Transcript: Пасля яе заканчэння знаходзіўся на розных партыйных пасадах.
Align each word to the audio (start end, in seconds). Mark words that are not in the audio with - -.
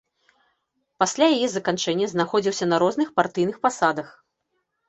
Пасля 1.03 1.27
яе 1.35 1.49
заканчэння 1.55 2.09
знаходзіўся 2.13 2.65
на 2.73 2.81
розных 2.85 3.15
партыйных 3.21 3.55
пасадах. 3.67 4.07